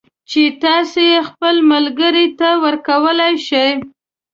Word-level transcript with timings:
چې 0.29 0.41
تاسو 0.63 0.99
یې 1.11 1.19
خپل 1.29 1.55
ملگري 1.71 2.27
ته 2.39 2.49
ورکولای 2.63 3.33
شئ 3.47 3.69